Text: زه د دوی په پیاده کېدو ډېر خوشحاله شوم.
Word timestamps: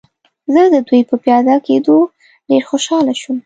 زه 0.53 0.61
د 0.73 0.75
دوی 0.87 1.01
په 1.09 1.15
پیاده 1.23 1.55
کېدو 1.67 1.97
ډېر 2.49 2.63
خوشحاله 2.69 3.13
شوم. 3.21 3.37